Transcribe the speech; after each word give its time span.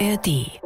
ARD. 0.00 0.60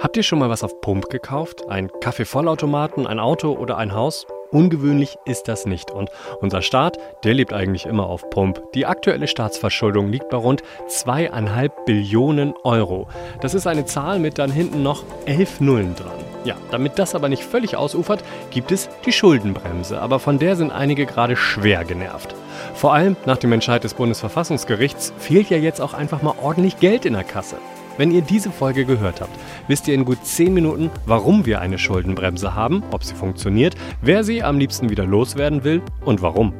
Habt 0.00 0.16
ihr 0.16 0.22
schon 0.22 0.38
mal 0.38 0.50
was 0.50 0.62
auf 0.62 0.80
Pump 0.80 1.10
gekauft? 1.10 1.68
Ein 1.68 1.90
Kaffeevollautomaten, 2.00 3.06
ein 3.06 3.18
Auto 3.18 3.52
oder 3.52 3.76
ein 3.76 3.92
Haus? 3.92 4.26
Ungewöhnlich 4.52 5.16
ist 5.24 5.48
das 5.48 5.66
nicht. 5.66 5.90
Und 5.90 6.10
unser 6.40 6.62
Staat, 6.62 6.98
der 7.24 7.34
lebt 7.34 7.52
eigentlich 7.52 7.86
immer 7.86 8.06
auf 8.06 8.30
Pump. 8.30 8.62
Die 8.74 8.86
aktuelle 8.86 9.26
Staatsverschuldung 9.26 10.10
liegt 10.10 10.28
bei 10.28 10.36
rund 10.36 10.62
zweieinhalb 10.86 11.86
Billionen 11.86 12.54
Euro. 12.62 13.08
Das 13.40 13.54
ist 13.54 13.66
eine 13.66 13.84
Zahl 13.84 14.18
mit 14.20 14.38
dann 14.38 14.52
hinten 14.52 14.82
noch 14.82 15.02
elf 15.26 15.60
Nullen 15.60 15.96
dran. 15.96 16.18
Ja, 16.44 16.56
damit 16.70 16.98
das 16.98 17.14
aber 17.14 17.28
nicht 17.28 17.44
völlig 17.44 17.76
ausufert, 17.76 18.22
gibt 18.50 18.70
es 18.70 18.88
die 19.06 19.12
Schuldenbremse. 19.12 20.00
Aber 20.00 20.20
von 20.20 20.38
der 20.38 20.56
sind 20.56 20.70
einige 20.70 21.04
gerade 21.04 21.36
schwer 21.36 21.84
genervt. 21.84 22.34
Vor 22.74 22.92
allem 22.94 23.16
nach 23.26 23.38
dem 23.38 23.52
Entscheid 23.52 23.82
des 23.82 23.94
Bundesverfassungsgerichts 23.94 25.12
fehlt 25.18 25.50
ja 25.50 25.56
jetzt 25.56 25.80
auch 25.80 25.94
einfach 25.94 26.22
mal 26.22 26.34
ordentlich 26.40 26.78
Geld 26.78 27.04
in 27.04 27.14
der 27.14 27.24
Kasse. 27.24 27.56
Wenn 27.96 28.10
ihr 28.10 28.22
diese 28.22 28.50
Folge 28.50 28.84
gehört 28.84 29.20
habt, 29.20 29.38
wisst 29.68 29.88
ihr 29.88 29.94
in 29.94 30.04
gut 30.04 30.24
10 30.24 30.54
Minuten, 30.54 30.90
warum 31.06 31.46
wir 31.46 31.60
eine 31.60 31.78
Schuldenbremse 31.78 32.54
haben, 32.54 32.82
ob 32.92 33.04
sie 33.04 33.14
funktioniert, 33.14 33.74
wer 34.02 34.24
sie 34.24 34.42
am 34.42 34.58
liebsten 34.58 34.90
wieder 34.90 35.04
loswerden 35.04 35.64
will 35.64 35.82
und 36.04 36.22
warum. 36.22 36.54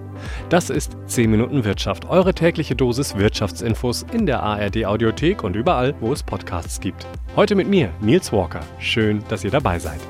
Das 0.49 0.69
ist 0.71 0.97
10 1.07 1.31
Minuten 1.31 1.65
Wirtschaft, 1.65 2.09
eure 2.09 2.35
tägliche 2.35 2.77
Dosis 2.77 3.17
Wirtschaftsinfos 3.17 4.05
in 4.13 4.27
der 4.27 4.43
ARD 4.43 4.85
Audiothek 4.85 5.43
und 5.45 5.57
überall, 5.57 5.95
wo 6.01 6.13
es 6.13 6.23
Podcasts 6.23 6.81
gibt. 6.81 7.07
Heute 7.37 7.55
mit 7.55 7.69
mir, 7.69 7.91
Nils 8.01 8.33
Walker. 8.33 8.61
Schön, 8.79 9.23
dass 9.29 9.45
ihr 9.45 9.51
dabei 9.51 9.79
seid. 9.79 10.01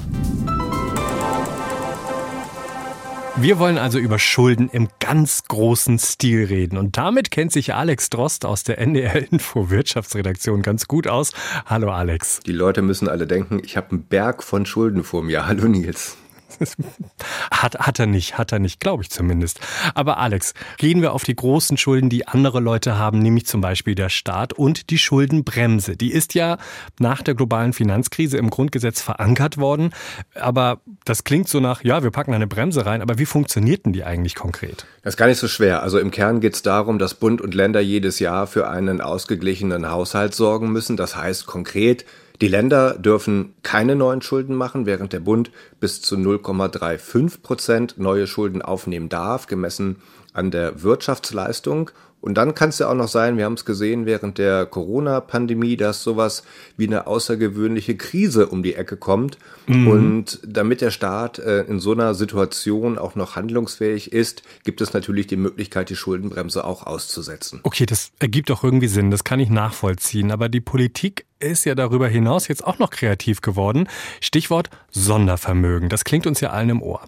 Wir 3.43 3.59
wollen 3.59 3.79
also 3.79 3.99
über 3.99 4.19
Schulden 4.19 4.69
im 4.69 4.89
ganz 4.99 5.45
großen 5.45 5.99
Stil 5.99 6.45
reden. 6.45 6.77
Und 6.77 6.99
damit 6.99 7.31
kennt 7.31 7.53
sich 7.53 7.73
Alex 7.73 8.11
Drost 8.11 8.45
aus 8.45 8.65
der 8.65 8.77
NDR 8.77 9.33
Info 9.33 9.71
Wirtschaftsredaktion 9.71 10.61
ganz 10.61 10.87
gut 10.87 11.09
aus. 11.09 11.33
Hallo 11.65 11.91
Alex. 11.91 12.41
Die 12.41 12.53
Leute 12.53 12.83
müssen 12.83 13.09
alle 13.09 13.27
denken, 13.27 13.63
ich 13.65 13.79
habe 13.79 13.93
einen 13.93 14.03
Berg 14.03 14.43
von 14.43 14.67
Schulden 14.67 15.05
vor 15.05 15.23
mir. 15.23 15.47
Hallo 15.47 15.69
Nils. 15.69 16.19
hat, 17.51 17.79
hat 17.79 17.99
er 17.99 18.07
nicht, 18.07 18.39
hat 18.39 18.53
er 18.53 18.59
nicht, 18.59 18.81
glaube 18.81 19.03
ich 19.03 19.11
zumindest. 19.11 19.61
Aber 19.95 20.19
Alex, 20.19 20.55
gehen 20.79 21.03
wir 21.03 21.13
auf 21.13 21.25
die 21.25 21.37
großen 21.37 21.77
Schulden, 21.77 22.11
die 22.11 22.27
andere 22.29 22.61
Leute 22.61 22.99
haben, 22.99 23.19
nämlich 23.21 23.47
zum 23.47 23.61
Beispiel 23.61 23.95
der 23.95 24.09
Staat 24.09 24.53
und 24.53 24.91
die 24.91 24.99
Schuldenbremse. 24.99 25.97
Die 25.97 26.13
ist 26.13 26.35
ja 26.35 26.59
nach 26.99 27.23
der 27.23 27.35
globalen 27.35 27.73
Finanzkrise 27.73 28.39
im 28.39 28.51
Grundgesetz 28.51 29.01
verankert 29.01 29.59
worden. 29.59 29.91
Aber 30.35 30.81
das 31.05 31.25
klingt 31.25 31.49
so 31.49 31.61
nach, 31.61 31.85
ja, 31.85 32.03
wir 32.03 32.11
packen 32.11 32.35
eine 32.35 32.47
Bremse 32.47 32.87
rein, 32.87 33.03
aber 33.03 33.19
wie 33.19 33.27
funktioniert 33.27 33.87
denn 33.87 33.93
die 33.93 34.05
eigentlich 34.05 34.35
konkret? 34.35 34.87
Das 35.03 35.15
ist 35.15 35.19
gar 35.19 35.27
nicht 35.27 35.39
so 35.39 35.49
schwer. 35.49 35.83
Also 35.83 35.99
im 35.99 36.11
Kern 36.11 36.41
geht 36.41 36.55
es 36.55 36.63
darum, 36.63 36.99
dass 36.99 37.15
Bund 37.15 37.41
und 37.41 37.55
Länder 37.55 37.81
jedes 37.81 38.19
Jahr 38.19 38.47
für 38.47 38.69
einen 38.69 39.01
ausgeglichenen 39.01 39.91
Haushalt 39.91 40.35
sorgen 40.35 40.73
müssen. 40.73 40.97
Das 40.97 41.17
heißt 41.17 41.47
konkret, 41.47 42.05
die 42.41 42.49
Länder 42.49 42.95
dürfen 42.99 43.55
keine 43.63 43.97
neuen 43.97 44.23
Schulden 44.23 44.55
machen, 44.55 44.87
während 44.87 45.13
der 45.13 45.21
Bund 45.21 45.51
bis 45.79 46.01
zu 46.01 46.17
0,35 46.17 47.43
Prozent 47.43 47.95
neue 47.99 48.27
Schulden 48.27 48.63
aufnehmen 48.63 49.09
darf, 49.09 49.47
gemessen 49.47 49.97
an 50.33 50.51
der 50.51 50.83
Wirtschaftsleistung. 50.83 51.91
Und 52.21 52.35
dann 52.35 52.55
kann 52.55 52.69
es 52.69 52.79
ja 52.79 52.89
auch 52.89 52.95
noch 52.95 53.09
sein, 53.09 53.39
wir 53.39 53.47
haben 53.47 53.55
es 53.55 53.65
gesehen 53.65 54.05
während 54.05 54.37
der 54.37 54.67
Corona-Pandemie, 54.67 55.77
dass 55.77 56.03
sowas 56.03 56.43
wie 56.77 56.87
eine 56.87 57.07
außergewöhnliche 57.07 57.97
Krise 57.97 58.47
um 58.49 58.63
die 58.63 58.75
Ecke 58.75 58.97
kommt. 58.97 59.39
Mhm. 59.67 59.89
Und 59.89 60.41
damit 60.47 60.83
der 60.83 60.91
Staat 60.91 61.39
äh, 61.39 61.63
in 61.63 61.81
so 61.81 61.93
einer 61.93 62.15
Situation 62.15 62.99
auch 62.99 63.15
noch 63.15 63.37
handlungsfähig 63.37 64.13
ist, 64.13 64.43
gibt 64.65 64.81
es 64.83 64.93
natürlich 64.93 65.29
die 65.29 65.37
Möglichkeit, 65.37 65.89
die 65.89 65.97
Schuldenbremse 65.97 66.65
auch 66.65 66.87
auszusetzen. 66.87 67.61
Okay, 67.63 67.87
das 67.87 68.11
ergibt 68.19 68.51
auch 68.51 68.65
irgendwie 68.65 68.89
Sinn, 68.89 69.11
das 69.11 69.25
kann 69.25 69.41
ich 69.41 69.49
nachvollziehen. 69.49 70.31
Aber 70.31 70.51
die 70.51 70.61
Politik 70.61 71.25
ist 71.39 71.65
ja 71.65 71.75
darüber 71.75 72.07
hinaus 72.07 72.49
jetzt 72.49 72.67
auch 72.67 72.79
noch 72.79 72.91
kreativ 72.91 73.41
geworden. 73.41 73.89
Stichwort 74.21 74.69
Sondervermögen. 74.91 75.89
Das 75.89 76.05
klingt 76.05 76.27
uns 76.27 76.41
ja 76.41 76.51
allen 76.51 76.69
im 76.69 76.83
Ohr. 76.83 77.01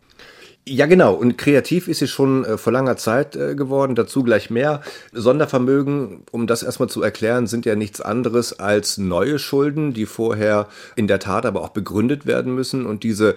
Ja, 0.64 0.86
genau. 0.86 1.14
Und 1.14 1.36
kreativ 1.38 1.88
ist 1.88 1.98
sie 1.98 2.06
schon 2.06 2.44
äh, 2.44 2.56
vor 2.56 2.72
langer 2.72 2.96
Zeit 2.96 3.34
äh, 3.34 3.56
geworden. 3.56 3.96
Dazu 3.96 4.22
gleich 4.22 4.48
mehr. 4.48 4.80
Sondervermögen, 5.12 6.22
um 6.30 6.46
das 6.46 6.62
erstmal 6.62 6.88
zu 6.88 7.02
erklären, 7.02 7.48
sind 7.48 7.66
ja 7.66 7.74
nichts 7.74 8.00
anderes 8.00 8.60
als 8.60 8.96
neue 8.96 9.40
Schulden, 9.40 9.92
die 9.92 10.06
vorher 10.06 10.68
in 10.94 11.08
der 11.08 11.18
Tat 11.18 11.46
aber 11.46 11.62
auch 11.62 11.70
begründet 11.70 12.26
werden 12.26 12.54
müssen. 12.54 12.86
Und 12.86 13.02
diese, 13.02 13.34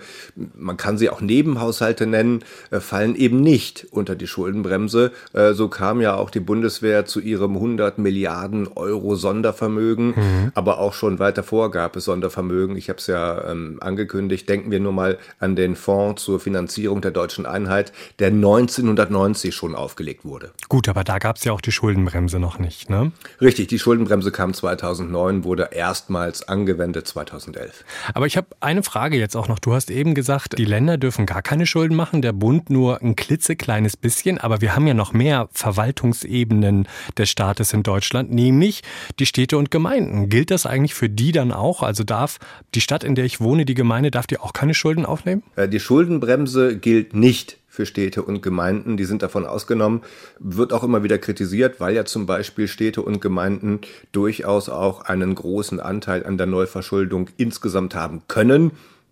man 0.53 0.78
kann 0.78 1.00
sie 1.00 1.09
auch 1.09 1.19
Nebenhaushalte 1.19 2.06
nennen, 2.06 2.44
äh, 2.69 2.80
fallen 2.80 3.16
eben 3.16 3.42
nicht 3.42 3.88
unter 3.90 4.16
die 4.16 4.28
Schuldenbremse. 4.28 5.12
Äh, 5.34 5.53
so 5.53 5.68
kam 5.68 6.02
ja 6.02 6.13
auch 6.13 6.30
die 6.30 6.40
Bundeswehr 6.40 7.06
zu 7.06 7.19
ihrem 7.19 7.56
100 7.56 7.97
Milliarden 7.97 8.68
Euro 8.75 9.16
Sondervermögen. 9.16 10.09
Mhm. 10.09 10.52
Aber 10.53 10.78
auch 10.78 10.94
schon 10.94 11.18
weiter 11.18 11.42
vor 11.42 11.72
gab 11.72 11.96
es 11.96 12.06
Sondervermögen. 12.06 12.78
Ich 12.78 12.90
habe 12.90 13.00
es 13.00 13.07
ja 13.07 13.50
ähm, 13.50 13.78
angekündigt. 13.80 14.47
Denken 14.47 14.69
wir 14.69 14.80
nur 14.80 14.94
mal 14.94 15.18
an 15.40 15.56
den 15.56 15.75
Fonds 15.75 16.24
zur 16.24 16.40
Finanzierung 16.40 17.02
der 17.02 17.14
deutschen 17.15 17.45
Einheit, 17.45 17.91
der 18.19 18.27
1990 18.27 19.53
schon 19.55 19.75
aufgelegt 19.75 20.25
wurde. 20.25 20.51
Gut, 20.69 20.89
aber 20.89 21.03
da 21.03 21.19
gab 21.19 21.37
es 21.37 21.43
ja 21.43 21.53
auch 21.53 21.61
die 21.61 21.71
Schuldenbremse 21.71 22.39
noch 22.39 22.59
nicht, 22.59 22.89
ne? 22.89 23.11
Richtig, 23.41 23.67
die 23.67 23.79
Schuldenbremse 23.79 24.31
kam 24.31 24.53
2009, 24.53 25.43
wurde 25.43 25.69
erstmals 25.71 26.47
angewendet 26.47 27.07
2011. 27.07 27.83
Aber 28.13 28.25
ich 28.25 28.37
habe 28.37 28.47
eine 28.59 28.83
Frage 28.83 29.17
jetzt 29.17 29.35
auch 29.35 29.47
noch. 29.47 29.59
Du 29.59 29.73
hast 29.73 29.91
eben 29.91 30.13
gesagt, 30.13 30.57
die 30.57 30.65
Länder 30.65 30.97
dürfen 30.97 31.25
gar 31.25 31.41
keine 31.41 31.65
Schulden 31.65 31.95
machen, 31.95 32.21
der 32.21 32.33
Bund 32.33 32.69
nur 32.69 33.01
ein 33.01 33.15
klitzekleines 33.15 33.97
bisschen, 33.97 34.37
aber 34.37 34.61
wir 34.61 34.75
haben 34.75 34.87
ja 34.87 34.93
noch 34.93 35.13
mehr 35.13 35.49
Verwaltungsebenen 35.51 36.87
des 37.17 37.29
Staates 37.29 37.73
in 37.73 37.83
Deutschland, 37.83 38.31
nämlich 38.31 38.81
die 39.19 39.25
Städte 39.25 39.57
und 39.57 39.71
Gemeinden. 39.71 40.29
Gilt 40.29 40.51
das 40.51 40.65
eigentlich 40.65 40.93
für 40.93 41.09
die 41.09 41.31
dann 41.31 41.51
auch? 41.51 41.83
Also 41.83 42.03
darf 42.03 42.39
die 42.73 42.81
Stadt, 42.81 43.03
in 43.03 43.15
der 43.15 43.25
ich 43.25 43.39
wohne, 43.39 43.65
die 43.65 43.73
Gemeinde, 43.73 44.11
darf 44.11 44.27
die 44.27 44.39
auch 44.39 44.53
keine 44.53 44.73
Schulden 44.73 45.05
aufnehmen? 45.05 45.43
Äh, 45.55 45.67
die 45.67 45.79
Schuldenbremse 45.79 46.77
gilt 46.77 47.04
gilt 47.05 47.13
nicht 47.13 47.57
für 47.67 47.85
Städte 47.85 48.23
und 48.23 48.41
Gemeinden. 48.41 48.97
Die 48.97 49.05
sind 49.05 49.21
davon 49.21 49.45
ausgenommen. 49.45 50.01
Wird 50.39 50.73
auch 50.73 50.83
immer 50.83 51.03
wieder 51.03 51.17
kritisiert, 51.17 51.79
weil 51.79 51.93
ja 51.95 52.05
zum 52.05 52.25
Beispiel 52.25 52.67
Städte 52.67 53.01
und 53.01 53.21
Gemeinden 53.21 53.81
durchaus 54.11 54.69
auch 54.69 55.01
einen 55.01 55.35
großen 55.35 55.79
Anteil 55.79 56.25
an 56.25 56.38
der 56.38 56.47
Neuverschuldung 56.47 57.29
insgesamt 57.38 57.95
haben 57.95 58.23
können. 58.27 58.71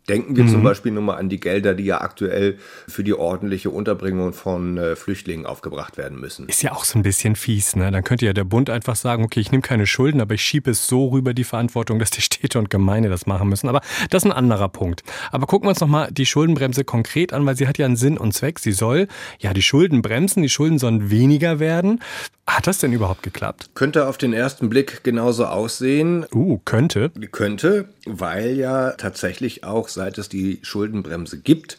Denken 0.09 0.35
wir 0.35 0.43
mhm. 0.43 0.49
zum 0.49 0.63
Beispiel 0.63 0.91
nur 0.91 1.03
mal 1.03 1.15
an 1.15 1.29
die 1.29 1.39
Gelder, 1.39 1.73
die 1.73 1.85
ja 1.85 2.01
aktuell 2.01 2.57
für 2.89 3.05
die 3.05 3.13
ordentliche 3.13 3.69
Unterbringung 3.69 4.33
von 4.33 4.77
äh, 4.77 4.95
Flüchtlingen 4.97 5.45
aufgebracht 5.45 5.97
werden 5.97 6.19
müssen. 6.19 6.49
Ist 6.49 6.61
ja 6.61 6.73
auch 6.73 6.83
so 6.83 6.99
ein 6.99 7.03
bisschen 7.03 7.37
fies, 7.37 7.77
ne? 7.77 7.89
Dann 7.89 8.03
könnte 8.03 8.25
ja 8.25 8.33
der 8.33 8.43
Bund 8.43 8.69
einfach 8.69 8.97
sagen, 8.97 9.23
okay, 9.23 9.39
ich 9.39 9.51
nehme 9.51 9.61
keine 9.61 9.87
Schulden, 9.87 10.19
aber 10.19 10.33
ich 10.33 10.41
schiebe 10.41 10.71
es 10.71 10.87
so 10.87 11.07
rüber 11.07 11.33
die 11.33 11.45
Verantwortung, 11.45 11.99
dass 11.99 12.11
die 12.11 12.21
Städte 12.21 12.59
und 12.59 12.69
Gemeinde 12.69 13.07
das 13.07 13.25
machen 13.27 13.47
müssen. 13.47 13.69
Aber 13.69 13.79
das 14.09 14.23
ist 14.23 14.29
ein 14.29 14.35
anderer 14.35 14.67
Punkt. 14.67 15.03
Aber 15.31 15.47
gucken 15.47 15.67
wir 15.67 15.69
uns 15.69 15.79
nochmal 15.79 16.11
die 16.11 16.25
Schuldenbremse 16.25 16.83
konkret 16.83 17.31
an, 17.31 17.45
weil 17.45 17.55
sie 17.55 17.67
hat 17.67 17.77
ja 17.77 17.85
einen 17.85 17.95
Sinn 17.95 18.17
und 18.17 18.33
Zweck. 18.33 18.59
Sie 18.59 18.73
soll 18.73 19.07
ja 19.39 19.53
die 19.53 19.61
Schulden 19.61 20.01
bremsen, 20.01 20.43
die 20.43 20.49
Schulden 20.49 20.79
sollen 20.79 21.11
weniger 21.11 21.59
werden. 21.59 22.01
Hat 22.45 22.67
das 22.67 22.79
denn 22.79 22.91
überhaupt 22.91 23.23
geklappt? 23.23 23.69
Könnte 23.73 24.07
auf 24.07 24.17
den 24.17 24.33
ersten 24.33 24.69
Blick 24.69 25.03
genauso 25.03 25.45
aussehen. 25.45 26.25
Uh, 26.33 26.59
könnte. 26.65 27.09
Könnte, 27.31 27.89
weil 28.05 28.55
ja 28.55 28.91
tatsächlich 28.91 29.63
auch 29.63 29.87
seit 29.87 30.17
es 30.17 30.27
die 30.27 30.59
Schuldenbremse 30.61 31.39
gibt, 31.39 31.77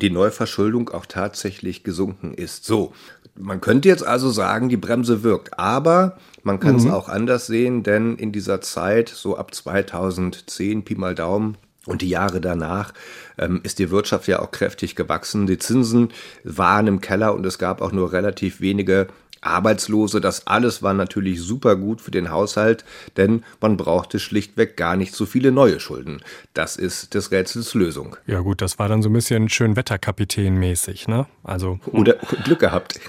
die 0.00 0.10
Neuverschuldung 0.10 0.88
auch 0.90 1.06
tatsächlich 1.06 1.82
gesunken 1.82 2.32
ist. 2.34 2.64
So, 2.64 2.92
man 3.36 3.60
könnte 3.60 3.88
jetzt 3.88 4.06
also 4.06 4.30
sagen, 4.30 4.68
die 4.68 4.76
Bremse 4.76 5.24
wirkt, 5.24 5.58
aber 5.58 6.16
man 6.42 6.60
kann 6.60 6.72
mhm. 6.72 6.78
es 6.78 6.86
auch 6.86 7.08
anders 7.08 7.46
sehen, 7.46 7.82
denn 7.82 8.16
in 8.16 8.30
dieser 8.30 8.60
Zeit, 8.60 9.08
so 9.08 9.36
ab 9.36 9.54
2010, 9.54 10.84
Pi 10.84 10.94
mal 10.94 11.14
Daumen, 11.14 11.56
und 11.86 12.00
die 12.00 12.08
Jahre 12.08 12.40
danach 12.40 12.94
ähm, 13.36 13.60
ist 13.62 13.78
die 13.78 13.90
Wirtschaft 13.90 14.26
ja 14.26 14.40
auch 14.40 14.50
kräftig 14.50 14.96
gewachsen. 14.96 15.46
Die 15.46 15.58
Zinsen 15.58 16.12
waren 16.42 16.86
im 16.86 17.00
Keller 17.00 17.34
und 17.34 17.44
es 17.44 17.58
gab 17.58 17.82
auch 17.82 17.92
nur 17.92 18.12
relativ 18.12 18.60
wenige 18.60 19.08
Arbeitslose, 19.44 20.20
das 20.20 20.46
alles 20.46 20.82
war 20.82 20.94
natürlich 20.94 21.40
super 21.40 21.76
gut 21.76 22.00
für 22.00 22.10
den 22.10 22.30
Haushalt, 22.30 22.84
denn 23.16 23.44
man 23.60 23.76
brauchte 23.76 24.18
schlichtweg 24.18 24.76
gar 24.76 24.96
nicht 24.96 25.14
so 25.14 25.26
viele 25.26 25.52
neue 25.52 25.80
Schulden. 25.80 26.22
Das 26.54 26.76
ist 26.76 27.14
des 27.14 27.30
Rätsels 27.30 27.74
Lösung. 27.74 28.16
Ja 28.26 28.40
gut, 28.40 28.62
das 28.62 28.78
war 28.78 28.88
dann 28.88 29.02
so 29.02 29.08
ein 29.08 29.12
bisschen 29.12 29.48
schön 29.48 29.76
Wetterkapitän 29.76 30.56
mäßig, 30.56 31.08
ne? 31.08 31.26
Also 31.42 31.78
oder 31.86 32.14
Glück 32.44 32.60
gehabt. 32.60 33.00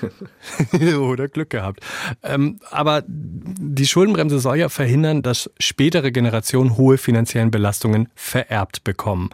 oder 0.99 1.27
Glück 1.27 1.49
gehabt. 1.49 1.79
Ähm, 2.23 2.59
aber 2.71 3.03
die 3.07 3.87
Schuldenbremse 3.87 4.39
soll 4.39 4.57
ja 4.57 4.69
verhindern, 4.69 5.21
dass 5.21 5.49
spätere 5.59 6.11
Generationen 6.11 6.77
hohe 6.77 6.97
finanziellen 6.97 7.51
Belastungen 7.51 8.09
vererbt 8.15 8.83
bekommen. 8.83 9.29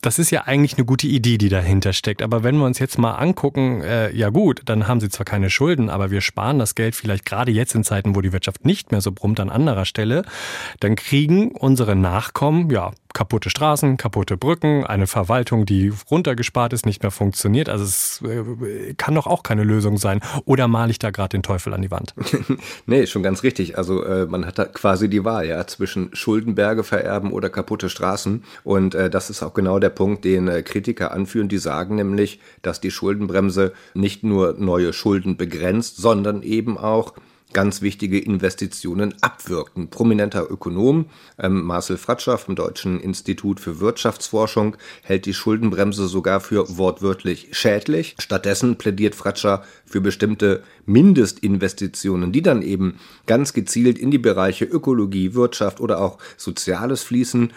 Das 0.00 0.18
ist 0.18 0.30
ja 0.30 0.42
eigentlich 0.42 0.76
eine 0.76 0.84
gute 0.84 1.06
Idee, 1.06 1.38
die 1.38 1.48
dahinter 1.48 1.92
steckt. 1.92 2.22
Aber 2.22 2.42
wenn 2.42 2.56
wir 2.56 2.66
uns 2.66 2.78
jetzt 2.78 2.98
mal 2.98 3.12
angucken, 3.12 3.82
äh, 3.82 4.14
ja 4.14 4.28
gut, 4.28 4.62
dann 4.66 4.88
haben 4.88 5.00
sie 5.00 5.08
zwar 5.08 5.24
keine 5.24 5.50
Schulden, 5.50 5.88
aber 5.88 6.10
wir 6.10 6.20
sparen 6.20 6.41
sparen 6.42 6.58
das 6.58 6.74
Geld 6.74 6.96
vielleicht 6.96 7.24
gerade 7.24 7.52
jetzt 7.52 7.72
in 7.76 7.84
Zeiten, 7.84 8.16
wo 8.16 8.20
die 8.20 8.32
Wirtschaft 8.32 8.64
nicht 8.64 8.90
mehr 8.90 9.00
so 9.00 9.12
brummt 9.12 9.38
an 9.38 9.48
anderer 9.48 9.84
Stelle, 9.84 10.24
dann 10.80 10.96
kriegen 10.96 11.52
unsere 11.52 11.94
Nachkommen 11.94 12.68
ja 12.68 12.90
kaputte 13.12 13.50
Straßen, 13.50 13.96
kaputte 13.96 14.36
Brücken, 14.36 14.84
eine 14.84 15.06
Verwaltung, 15.06 15.66
die 15.66 15.92
runtergespart 16.10 16.72
ist, 16.72 16.86
nicht 16.86 17.02
mehr 17.02 17.10
funktioniert. 17.10 17.68
Also 17.68 17.84
es 17.84 18.22
äh, 18.22 18.94
kann 18.94 19.14
doch 19.14 19.26
auch 19.26 19.42
keine 19.42 19.64
Lösung 19.64 19.98
sein. 19.98 20.20
Oder 20.44 20.68
male 20.68 20.90
ich 20.90 20.98
da 20.98 21.10
gerade 21.10 21.30
den 21.30 21.42
Teufel 21.42 21.74
an 21.74 21.82
die 21.82 21.90
Wand? 21.90 22.14
nee, 22.86 23.06
schon 23.06 23.22
ganz 23.22 23.42
richtig. 23.42 23.78
Also 23.78 24.04
äh, 24.04 24.26
man 24.26 24.46
hat 24.46 24.58
da 24.58 24.64
quasi 24.64 25.08
die 25.08 25.24
Wahl, 25.24 25.46
ja, 25.46 25.66
zwischen 25.66 26.10
Schuldenberge 26.14 26.84
vererben 26.84 27.32
oder 27.32 27.50
kaputte 27.50 27.88
Straßen. 27.88 28.44
Und 28.64 28.94
äh, 28.94 29.10
das 29.10 29.30
ist 29.30 29.42
auch 29.42 29.54
genau 29.54 29.78
der 29.78 29.90
Punkt, 29.90 30.24
den 30.24 30.48
äh, 30.48 30.62
Kritiker 30.62 31.12
anführen. 31.12 31.48
Die 31.48 31.58
sagen 31.58 31.96
nämlich, 31.96 32.40
dass 32.62 32.80
die 32.80 32.90
Schuldenbremse 32.90 33.72
nicht 33.94 34.24
nur 34.24 34.54
neue 34.58 34.92
Schulden 34.92 35.36
begrenzt, 35.36 35.96
sondern 35.96 36.42
eben 36.42 36.78
auch 36.78 37.14
ganz 37.52 37.82
wichtige 37.82 38.18
Investitionen 38.18 39.14
abwirkten. 39.20 39.88
Prominenter 39.88 40.50
Ökonom 40.50 41.06
ähm, 41.38 41.62
Marcel 41.62 41.96
Fratscher 41.96 42.38
vom 42.38 42.56
Deutschen 42.56 43.00
Institut 43.00 43.60
für 43.60 43.80
Wirtschaftsforschung 43.80 44.76
hält 45.02 45.26
die 45.26 45.34
Schuldenbremse 45.34 46.08
sogar 46.08 46.40
für 46.40 46.76
wortwörtlich 46.76 47.48
schädlich. 47.52 48.16
Stattdessen 48.18 48.76
plädiert 48.76 49.14
Fratscher 49.14 49.64
für 49.84 50.00
bestimmte 50.00 50.62
Mindestinvestitionen, 50.86 52.32
die 52.32 52.42
dann 52.42 52.62
eben 52.62 52.98
ganz 53.26 53.52
gezielt 53.52 53.98
in 53.98 54.10
die 54.10 54.18
Bereiche 54.18 54.64
Ökologie, 54.64 55.34
Wirtschaft 55.34 55.80
oder 55.80 56.00
auch 56.00 56.18
Soziales 56.36 57.02
fließen 57.02 57.52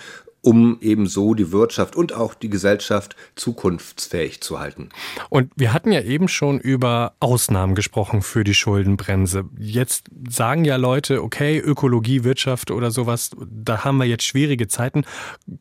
um 0.45 0.77
eben 0.81 1.07
so 1.07 1.33
die 1.33 1.51
Wirtschaft 1.51 1.95
und 1.95 2.13
auch 2.13 2.35
die 2.35 2.49
Gesellschaft 2.49 3.15
zukunftsfähig 3.35 4.41
zu 4.41 4.59
halten. 4.59 4.89
Und 5.29 5.51
wir 5.55 5.73
hatten 5.73 5.91
ja 5.91 6.01
eben 6.01 6.27
schon 6.27 6.59
über 6.59 7.13
Ausnahmen 7.19 7.73
gesprochen 7.73 8.21
für 8.21 8.43
die 8.43 8.53
Schuldenbremse. 8.53 9.45
Jetzt 9.57 10.05
sagen 10.29 10.63
ja 10.63 10.75
Leute, 10.75 11.23
okay, 11.23 11.57
Ökologie, 11.57 12.23
Wirtschaft 12.23 12.69
oder 12.69 12.91
sowas, 12.91 13.31
da 13.39 13.83
haben 13.83 13.97
wir 13.97 14.05
jetzt 14.05 14.23
schwierige 14.23 14.67
Zeiten. 14.67 15.03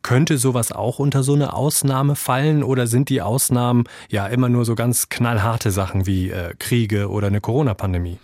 Könnte 0.03 0.37
sowas 0.37 0.71
auch 0.71 0.99
unter 0.99 1.23
so 1.23 1.33
eine 1.33 1.53
Ausnahme 1.53 2.15
fallen 2.15 2.61
oder 2.61 2.85
sind 2.85 3.09
die 3.09 3.23
Ausnahmen 3.23 3.85
ja 4.09 4.27
immer 4.27 4.49
nur 4.49 4.65
so 4.65 4.75
ganz 4.75 5.09
knallharte 5.09 5.71
Sachen 5.71 6.05
wie 6.05 6.29
äh, 6.29 6.53
Kriege 6.59 7.09
oder 7.09 7.27
eine 7.27 7.41
Corona-Pandemie? 7.41 8.19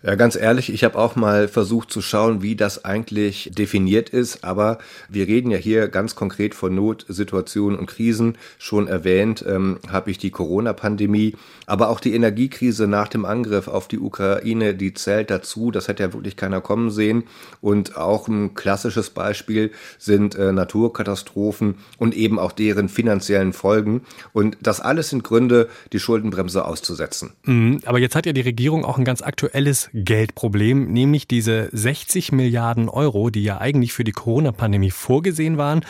Ja, 0.00 0.14
ganz 0.14 0.36
ehrlich, 0.36 0.72
ich 0.72 0.84
habe 0.84 0.96
auch 0.96 1.16
mal 1.16 1.48
versucht 1.48 1.90
zu 1.90 2.00
schauen, 2.00 2.40
wie 2.40 2.54
das 2.54 2.84
eigentlich 2.84 3.50
definiert 3.52 4.10
ist, 4.10 4.44
aber 4.44 4.78
wir 5.08 5.26
reden 5.26 5.50
ja 5.50 5.58
hier 5.58 5.88
ganz 5.88 6.14
konkret 6.14 6.54
von 6.54 6.72
Notsituationen 6.72 7.76
und 7.76 7.86
Krisen. 7.86 8.38
Schon 8.58 8.86
erwähnt 8.86 9.44
ähm, 9.46 9.80
habe 9.90 10.12
ich 10.12 10.18
die 10.18 10.30
Corona-Pandemie, 10.30 11.34
aber 11.66 11.88
auch 11.88 11.98
die 11.98 12.14
Energiekrise 12.14 12.86
nach 12.86 13.08
dem 13.08 13.24
Angriff 13.24 13.66
auf 13.66 13.88
die 13.88 13.98
Ukraine, 13.98 14.74
die 14.74 14.94
zählt 14.94 15.30
dazu. 15.30 15.72
Das 15.72 15.88
hätte 15.88 16.04
ja 16.04 16.12
wirklich 16.12 16.36
keiner 16.36 16.60
kommen 16.60 16.90
sehen. 16.90 17.24
Und 17.60 17.96
auch 17.96 18.28
ein 18.28 18.54
klassisches 18.54 19.10
Beispiel 19.10 19.72
sind 19.98 20.36
äh, 20.36 20.52
Naturkatastrophen 20.52 21.74
und 21.98 22.14
eben 22.14 22.38
auch 22.38 22.52
deren 22.52 22.88
finanziellen 22.88 23.52
Folgen. 23.52 24.02
Und 24.32 24.56
das 24.60 24.80
alles 24.80 25.10
sind 25.10 25.24
Gründe, 25.24 25.68
die 25.92 25.98
Schuldenbremse 25.98 26.64
auszusetzen. 26.64 27.32
Mhm, 27.42 27.80
aber 27.84 27.98
jetzt 27.98 28.14
hat 28.14 28.26
ja 28.26 28.32
die 28.32 28.42
Regierung 28.42 28.84
auch 28.84 28.96
ein 28.96 29.04
ganz 29.04 29.22
aktuelles 29.22 29.87
Geldproblem, 29.92 30.92
nämlich 30.92 31.28
diese 31.28 31.68
60 31.72 32.32
Milliarden 32.32 32.88
Euro, 32.88 33.30
die 33.30 33.42
ja 33.42 33.58
eigentlich 33.58 33.92
für 33.92 34.04
die 34.04 34.12
Corona-Pandemie 34.12 34.90
vorgesehen 34.90 35.58
waren, 35.58 35.84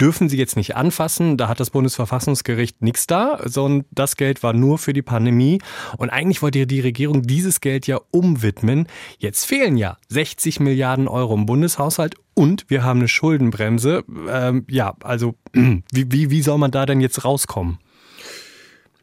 dürfen 0.00 0.28
sie 0.28 0.38
jetzt 0.38 0.56
nicht 0.56 0.76
anfassen. 0.76 1.36
Da 1.36 1.48
hat 1.48 1.60
das 1.60 1.70
Bundesverfassungsgericht 1.70 2.82
nichts 2.82 3.06
da, 3.06 3.40
sondern 3.44 3.86
das 3.90 4.16
Geld 4.16 4.42
war 4.42 4.52
nur 4.52 4.78
für 4.78 4.92
die 4.92 5.02
Pandemie. 5.02 5.60
Und 5.96 6.10
eigentlich 6.10 6.42
wollte 6.42 6.66
die 6.66 6.80
Regierung 6.80 7.22
dieses 7.22 7.60
Geld 7.60 7.86
ja 7.86 8.00
umwidmen. 8.10 8.86
Jetzt 9.18 9.44
fehlen 9.44 9.76
ja 9.76 9.98
60 10.08 10.60
Milliarden 10.60 11.08
Euro 11.08 11.34
im 11.34 11.46
Bundeshaushalt 11.46 12.14
und 12.34 12.64
wir 12.68 12.82
haben 12.82 13.00
eine 13.00 13.08
Schuldenbremse. 13.08 14.04
Ähm, 14.28 14.66
ja, 14.70 14.94
also 15.02 15.34
wie, 15.52 15.82
wie, 15.92 16.30
wie 16.30 16.42
soll 16.42 16.58
man 16.58 16.70
da 16.70 16.86
denn 16.86 17.00
jetzt 17.00 17.24
rauskommen? 17.24 17.78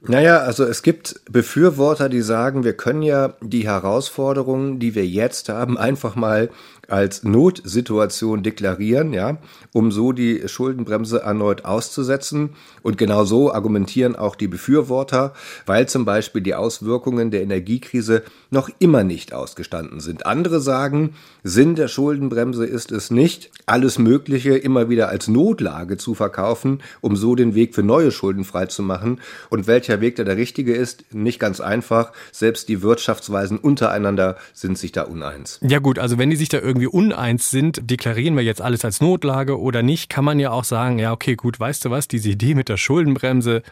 Naja, 0.01 0.39
also 0.39 0.63
es 0.63 0.81
gibt 0.81 1.19
Befürworter, 1.29 2.07
die 2.07 2.21
sagen, 2.21 2.63
wir 2.63 2.73
können 2.73 3.01
ja 3.01 3.33
die 3.41 3.67
Herausforderungen, 3.67 4.79
die 4.79 4.95
wir 4.95 5.05
jetzt 5.05 5.49
haben, 5.49 5.77
einfach 5.77 6.15
mal 6.15 6.49
als 6.91 7.23
Notsituation 7.23 8.43
deklarieren, 8.43 9.13
ja, 9.13 9.37
um 9.73 9.91
so 9.91 10.11
die 10.11 10.47
Schuldenbremse 10.47 11.21
erneut 11.21 11.65
auszusetzen. 11.65 12.51
Und 12.81 12.97
genau 12.97 13.25
so 13.25 13.53
argumentieren 13.53 14.15
auch 14.15 14.35
die 14.35 14.47
Befürworter, 14.47 15.33
weil 15.65 15.87
zum 15.87 16.05
Beispiel 16.05 16.41
die 16.41 16.55
Auswirkungen 16.55 17.31
der 17.31 17.41
Energiekrise 17.41 18.23
noch 18.51 18.69
immer 18.79 19.03
nicht 19.03 19.33
ausgestanden 19.33 19.99
sind. 19.99 20.25
Andere 20.25 20.59
sagen, 20.59 21.13
Sinn 21.43 21.75
der 21.75 21.87
Schuldenbremse 21.87 22.65
ist 22.65 22.91
es 22.91 23.11
nicht, 23.11 23.51
alles 23.65 23.99
Mögliche 23.99 24.57
immer 24.57 24.89
wieder 24.89 25.09
als 25.09 25.27
Notlage 25.27 25.97
zu 25.97 26.15
verkaufen, 26.15 26.81
um 27.01 27.15
so 27.15 27.35
den 27.35 27.55
Weg 27.55 27.75
für 27.75 27.83
neue 27.83 28.11
Schulden 28.11 28.43
freizumachen. 28.43 29.19
Und 29.49 29.67
welcher 29.67 30.01
Weg 30.01 30.15
da 30.15 30.23
der 30.23 30.37
richtige 30.37 30.73
ist, 30.73 31.13
nicht 31.13 31.39
ganz 31.39 31.59
einfach. 31.59 32.11
Selbst 32.31 32.69
die 32.69 32.81
Wirtschaftsweisen 32.81 33.57
untereinander 33.57 34.37
sind 34.53 34.77
sich 34.77 34.91
da 34.91 35.03
uneins. 35.03 35.59
Ja 35.61 35.79
gut, 35.79 35.99
also 35.99 36.17
wenn 36.17 36.29
die 36.29 36.35
sich 36.35 36.49
da 36.49 36.59
irgendwie 36.59 36.78
uneins 36.87 37.51
sind, 37.51 37.89
deklarieren 37.89 38.35
wir 38.35 38.43
jetzt 38.43 38.61
alles 38.61 38.85
als 38.85 39.01
Notlage 39.01 39.59
oder 39.59 39.81
nicht, 39.81 40.09
kann 40.09 40.25
man 40.25 40.39
ja 40.39 40.51
auch 40.51 40.63
sagen, 40.63 40.99
ja 40.99 41.11
okay, 41.11 41.35
gut, 41.35 41.59
weißt 41.59 41.85
du 41.85 41.89
was, 41.89 42.07
diese 42.07 42.29
Idee 42.29 42.55
mit 42.55 42.69
der 42.69 42.77
Schuldenbremse, 42.77 43.63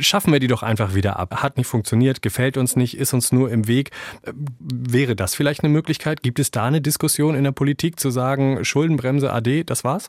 schaffen 0.00 0.32
wir 0.32 0.40
die 0.40 0.46
doch 0.46 0.62
einfach 0.62 0.94
wieder 0.94 1.18
ab. 1.18 1.42
Hat 1.42 1.56
nicht 1.56 1.66
funktioniert, 1.66 2.22
gefällt 2.22 2.56
uns 2.56 2.76
nicht, 2.76 2.96
ist 2.96 3.12
uns 3.12 3.32
nur 3.32 3.50
im 3.50 3.68
Weg. 3.68 3.90
Wäre 4.58 5.16
das 5.16 5.34
vielleicht 5.34 5.62
eine 5.62 5.72
Möglichkeit? 5.72 6.22
Gibt 6.22 6.38
es 6.38 6.50
da 6.50 6.64
eine 6.64 6.80
Diskussion 6.80 7.34
in 7.34 7.44
der 7.44 7.52
Politik 7.52 8.00
zu 8.00 8.10
sagen, 8.10 8.64
Schuldenbremse 8.64 9.32
AD, 9.32 9.64
das 9.64 9.84
war's? 9.84 10.08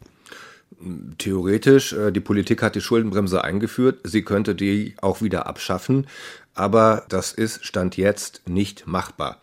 Theoretisch, 1.17 1.93
äh, 1.93 2.11
die 2.11 2.19
Politik 2.19 2.61
hat 2.61 2.75
die 2.75 2.81
Schuldenbremse 2.81 3.43
eingeführt, 3.43 3.99
sie 4.03 4.21
könnte 4.21 4.53
die 4.53 4.95
auch 5.01 5.21
wieder 5.21 5.47
abschaffen, 5.47 6.07
aber 6.57 7.05
das 7.09 7.31
ist 7.31 7.65
Stand 7.65 7.97
jetzt 7.97 8.41
nicht 8.47 8.87
machbar, 8.87 9.37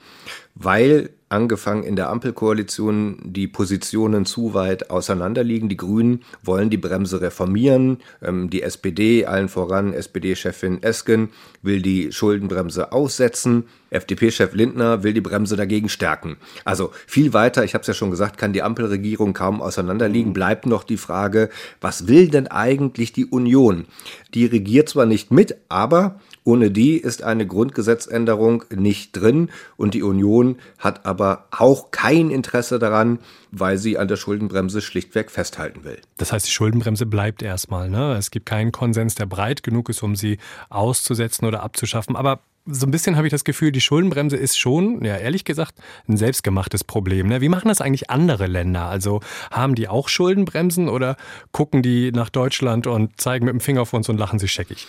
weil 0.54 1.10
angefangen 1.34 1.82
in 1.82 1.96
der 1.96 2.10
Ampelkoalition 2.10 3.18
die 3.24 3.48
Positionen 3.48 4.24
zu 4.24 4.54
weit 4.54 4.90
auseinanderliegen. 4.90 5.68
Die 5.68 5.76
Grünen 5.76 6.22
wollen 6.42 6.70
die 6.70 6.76
Bremse 6.76 7.20
reformieren. 7.20 7.98
Ähm, 8.22 8.50
die 8.50 8.62
SPD, 8.62 9.26
allen 9.26 9.48
voran 9.48 9.92
SPD-Chefin 9.92 10.82
Esken, 10.82 11.30
will 11.60 11.82
die 11.82 12.12
Schuldenbremse 12.12 12.92
aussetzen. 12.92 13.64
FDP-Chef 13.90 14.54
Lindner 14.54 15.02
will 15.02 15.12
die 15.12 15.20
Bremse 15.20 15.56
dagegen 15.56 15.88
stärken. 15.88 16.36
Also 16.64 16.92
viel 17.06 17.32
weiter, 17.32 17.64
ich 17.64 17.74
habe 17.74 17.82
es 17.82 17.88
ja 17.88 17.94
schon 17.94 18.10
gesagt, 18.10 18.38
kann 18.38 18.52
die 18.52 18.62
Ampelregierung 18.62 19.32
kaum 19.32 19.60
auseinanderliegen. 19.60 20.30
Mhm. 20.30 20.34
Bleibt 20.34 20.66
noch 20.66 20.84
die 20.84 20.96
Frage, 20.96 21.50
was 21.80 22.06
will 22.06 22.28
denn 22.28 22.46
eigentlich 22.46 23.12
die 23.12 23.26
Union? 23.26 23.86
Die 24.34 24.46
regiert 24.46 24.88
zwar 24.88 25.06
nicht 25.06 25.30
mit, 25.30 25.56
aber 25.68 26.20
ohne 26.44 26.70
die 26.70 27.02
ist 27.04 27.22
eine 27.22 27.46
Grundgesetzänderung 27.46 28.64
nicht 28.74 29.12
drin 29.12 29.50
und 29.76 29.94
die 29.94 30.02
Union 30.02 30.56
hat 30.78 31.06
aber 31.06 31.46
auch 31.50 31.90
kein 31.90 32.30
Interesse 32.30 32.78
daran, 32.78 33.18
weil 33.52 33.78
sie 33.78 33.98
an 33.98 34.08
der 34.08 34.16
Schuldenbremse 34.16 34.80
schlichtweg 34.80 35.30
festhalten 35.30 35.84
will. 35.84 36.00
Das 36.16 36.32
heißt, 36.32 36.46
die 36.46 36.50
Schuldenbremse 36.50 37.06
bleibt 37.06 37.42
erstmal. 37.42 37.88
Ne? 37.88 38.16
Es 38.18 38.30
gibt 38.30 38.46
keinen 38.46 38.72
Konsens, 38.72 39.14
der 39.14 39.26
breit 39.26 39.62
genug 39.62 39.88
ist, 39.88 40.02
um 40.02 40.16
sie 40.16 40.38
auszusetzen 40.70 41.46
oder 41.46 41.62
abzuschaffen. 41.62 42.16
Aber 42.16 42.40
so 42.66 42.86
ein 42.86 42.90
bisschen 42.90 43.16
habe 43.16 43.26
ich 43.26 43.30
das 43.30 43.44
Gefühl, 43.44 43.72
die 43.72 43.80
Schuldenbremse 43.80 44.36
ist 44.36 44.58
schon, 44.58 45.04
ja 45.04 45.16
ehrlich 45.16 45.44
gesagt, 45.44 45.74
ein 46.08 46.16
selbstgemachtes 46.16 46.82
Problem. 46.82 47.28
Ne? 47.28 47.40
Wie 47.40 47.48
machen 47.48 47.68
das 47.68 47.80
eigentlich 47.80 48.10
andere 48.10 48.46
Länder? 48.46 48.86
Also 48.86 49.20
haben 49.50 49.74
die 49.74 49.88
auch 49.88 50.08
Schuldenbremsen 50.08 50.88
oder 50.88 51.16
gucken 51.52 51.82
die 51.82 52.10
nach 52.12 52.30
Deutschland 52.30 52.86
und 52.86 53.20
zeigen 53.20 53.44
mit 53.44 53.52
dem 53.52 53.60
Finger 53.60 53.82
auf 53.82 53.92
uns 53.92 54.08
und 54.08 54.16
lachen 54.16 54.38
sich 54.38 54.52
scheckig? 54.52 54.86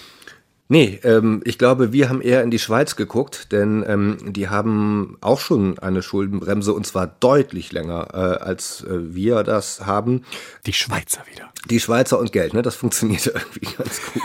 Nee, 0.68 1.00
ähm, 1.04 1.42
ich 1.46 1.60
glaube, 1.60 1.94
wir 1.94 2.10
haben 2.10 2.22
eher 2.22 2.42
in 2.42 2.50
die 2.50 2.58
Schweiz 2.58 2.96
geguckt, 2.96 3.52
denn 3.52 3.86
ähm, 3.88 4.18
die 4.34 4.50
haben 4.50 5.16
auch 5.22 5.40
schon 5.40 5.78
eine 5.78 6.02
Schuldenbremse 6.02 6.74
und 6.74 6.88
zwar 6.88 7.06
deutlich 7.06 7.72
länger, 7.72 8.08
äh, 8.14 8.44
als 8.44 8.84
äh, 8.84 9.14
wir 9.14 9.44
das 9.44 9.86
haben. 9.86 10.24
Die 10.66 10.74
Schweizer 10.74 11.24
wieder. 11.32 11.52
Die 11.70 11.80
Schweizer 11.80 12.18
und 12.18 12.32
Geld, 12.32 12.56
ne? 12.56 12.64
Das 12.64 12.76
funktioniert 12.76 13.28
irgendwie 13.28 13.76
ganz 13.78 14.02
gut. 14.12 14.24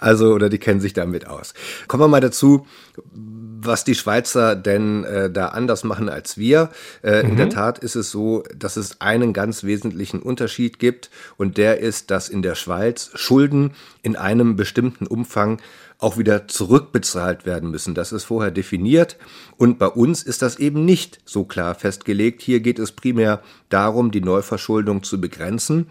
Also, 0.00 0.32
oder 0.32 0.48
die 0.48 0.58
kennen 0.58 0.80
sich 0.80 0.94
damit 0.94 1.26
aus. 1.26 1.52
Kommen 1.86 2.02
wir 2.02 2.08
mal 2.08 2.20
dazu, 2.20 2.66
was 3.66 3.84
die 3.84 3.94
Schweizer 3.94 4.56
denn 4.56 5.04
äh, 5.04 5.30
da 5.30 5.48
anders 5.48 5.84
machen 5.84 6.08
als 6.08 6.38
wir. 6.38 6.70
Äh, 7.02 7.22
mhm. 7.22 7.30
In 7.30 7.36
der 7.36 7.46
mhm. 7.46 7.50
Tat 7.50 7.78
ist 7.78 7.96
es 7.96 8.10
so, 8.10 8.44
dass 8.56 8.76
es 8.76 9.00
einen 9.00 9.32
ganz 9.32 9.64
wesentlichen 9.64 10.20
Unterschied 10.20 10.78
gibt 10.78 11.10
und 11.36 11.56
der 11.56 11.80
ist, 11.80 12.10
dass 12.10 12.28
in 12.28 12.42
der 12.42 12.54
Schweiz 12.54 13.10
Schulden 13.14 13.72
in 14.02 14.16
einem 14.16 14.56
bestimmten 14.56 15.06
Umfang 15.06 15.60
auch 15.98 16.18
wieder 16.18 16.48
zurückbezahlt 16.48 17.46
werden 17.46 17.70
müssen. 17.70 17.94
Das 17.94 18.12
ist 18.12 18.24
vorher 18.24 18.50
definiert 18.50 19.16
und 19.56 19.78
bei 19.78 19.86
uns 19.86 20.22
ist 20.22 20.42
das 20.42 20.58
eben 20.58 20.84
nicht 20.84 21.20
so 21.24 21.44
klar 21.44 21.74
festgelegt. 21.74 22.42
Hier 22.42 22.60
geht 22.60 22.78
es 22.78 22.92
primär 22.92 23.42
darum, 23.68 24.10
die 24.10 24.20
Neuverschuldung 24.20 25.02
zu 25.02 25.20
begrenzen. 25.20 25.86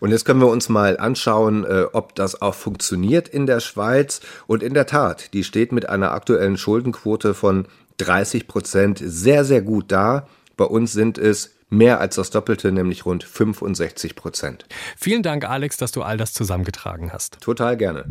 Und 0.00 0.10
jetzt 0.10 0.24
können 0.24 0.40
wir 0.40 0.48
uns 0.48 0.68
mal 0.68 0.98
anschauen, 0.98 1.64
äh, 1.64 1.84
ob 1.92 2.14
das 2.14 2.42
auch 2.42 2.54
funktioniert 2.54 3.28
in 3.28 3.46
der 3.46 3.60
Schweiz. 3.60 4.20
Und 4.46 4.62
in 4.62 4.74
der 4.74 4.86
Tat, 4.86 5.32
die 5.32 5.44
steht 5.44 5.72
mit 5.72 5.88
einer 5.88 6.12
aktuellen 6.12 6.56
Schuldenquote 6.56 7.34
von 7.34 7.66
30 7.98 8.48
Prozent 8.48 9.00
sehr, 9.04 9.44
sehr 9.44 9.62
gut 9.62 9.92
da. 9.92 10.26
Bei 10.56 10.64
uns 10.64 10.92
sind 10.92 11.18
es 11.18 11.50
Mehr 11.72 12.00
als 12.00 12.16
das 12.16 12.30
Doppelte, 12.30 12.72
nämlich 12.72 13.06
rund 13.06 13.22
65 13.22 14.16
Prozent. 14.16 14.66
Vielen 14.96 15.22
Dank, 15.22 15.48
Alex, 15.48 15.76
dass 15.76 15.92
du 15.92 16.02
all 16.02 16.16
das 16.16 16.32
zusammengetragen 16.32 17.12
hast. 17.12 17.40
Total 17.40 17.76
gerne. 17.76 18.04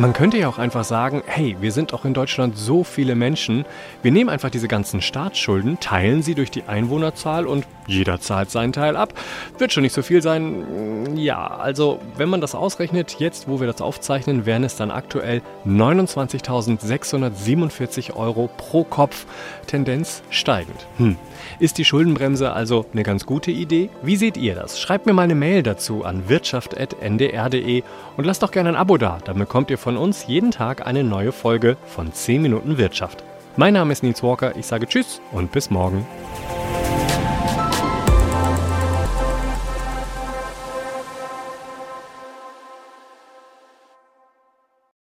Man 0.00 0.14
könnte 0.14 0.38
ja 0.38 0.48
auch 0.48 0.56
einfach 0.56 0.84
sagen, 0.84 1.22
hey, 1.26 1.58
wir 1.60 1.72
sind 1.72 1.92
auch 1.92 2.06
in 2.06 2.14
Deutschland 2.14 2.56
so 2.56 2.84
viele 2.84 3.14
Menschen, 3.14 3.66
wir 4.00 4.10
nehmen 4.10 4.30
einfach 4.30 4.48
diese 4.48 4.66
ganzen 4.66 5.02
Staatsschulden, 5.02 5.78
teilen 5.78 6.22
sie 6.22 6.34
durch 6.34 6.50
die 6.50 6.62
Einwohnerzahl 6.62 7.46
und 7.46 7.66
jeder 7.86 8.18
zahlt 8.18 8.50
seinen 8.50 8.72
Teil 8.72 8.96
ab. 8.96 9.12
Wird 9.58 9.74
schon 9.74 9.82
nicht 9.82 9.92
so 9.92 10.00
viel 10.00 10.22
sein. 10.22 11.16
Ja, 11.16 11.48
also 11.48 12.00
wenn 12.16 12.30
man 12.30 12.40
das 12.40 12.54
ausrechnet, 12.54 13.16
jetzt 13.18 13.46
wo 13.46 13.60
wir 13.60 13.66
das 13.66 13.82
aufzeichnen, 13.82 14.46
wären 14.46 14.64
es 14.64 14.76
dann 14.76 14.90
aktuell 14.90 15.42
29.647 15.66 18.16
Euro 18.16 18.48
pro 18.56 18.84
Kopf, 18.84 19.26
Tendenz 19.66 20.22
steigend. 20.30 20.86
Hm. 20.96 21.18
Ist 21.58 21.78
die 21.78 21.84
Schuldenbremse 21.84 22.52
also 22.52 22.86
eine 22.92 23.02
ganz 23.02 23.26
gute 23.26 23.50
Idee? 23.50 23.90
Wie 24.02 24.16
seht 24.16 24.36
ihr 24.36 24.54
das? 24.54 24.80
Schreibt 24.80 25.06
mir 25.06 25.12
mal 25.12 25.22
eine 25.22 25.34
Mail 25.34 25.62
dazu 25.62 26.04
an 26.04 26.28
wirtschaft.ndr.de 26.28 27.82
und 28.16 28.24
lasst 28.24 28.42
doch 28.42 28.50
gerne 28.50 28.70
ein 28.70 28.76
Abo 28.76 28.98
da, 28.98 29.18
dann 29.24 29.38
bekommt 29.38 29.70
ihr 29.70 29.78
von 29.90 29.96
uns 29.96 30.28
jeden 30.28 30.52
Tag 30.52 30.86
eine 30.86 31.02
neue 31.02 31.32
Folge 31.32 31.76
von 31.84 32.12
10 32.12 32.40
Minuten 32.40 32.78
Wirtschaft. 32.78 33.24
Mein 33.56 33.74
Name 33.74 33.92
ist 33.92 34.04
Nils 34.04 34.22
Walker, 34.22 34.54
ich 34.56 34.64
sage 34.64 34.86
Tschüss 34.86 35.20
und 35.32 35.50
bis 35.50 35.68
morgen. 35.68 36.06